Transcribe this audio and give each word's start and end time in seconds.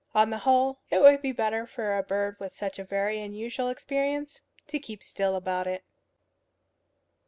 On 0.15 0.31
the 0.31 0.39
whole, 0.39 0.79
it 0.89 0.99
would 0.99 1.21
be 1.21 1.31
better 1.31 1.67
for 1.67 1.95
a 1.95 2.01
bird 2.01 2.35
with 2.39 2.51
such 2.51 2.79
a 2.79 2.83
very 2.83 3.19
unusual 3.19 3.67
experience 3.69 4.41
to 4.65 4.79
keep 4.79 5.03
still 5.03 5.35
about 5.35 5.67
it. 5.67 5.83